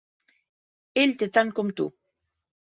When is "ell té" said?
1.03-1.29